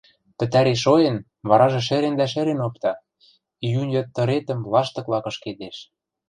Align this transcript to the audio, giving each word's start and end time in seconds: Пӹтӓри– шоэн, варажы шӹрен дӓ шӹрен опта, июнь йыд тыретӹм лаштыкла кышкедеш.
Пӹтӓри– 0.37 0.75
шоэн, 0.83 1.17
варажы 1.49 1.81
шӹрен 1.87 2.15
дӓ 2.19 2.25
шӹрен 2.33 2.59
опта, 2.67 2.93
июнь 3.65 3.93
йыд 3.95 4.07
тыретӹм 4.15 4.59
лаштыкла 4.73 5.19
кышкедеш. 5.23 5.77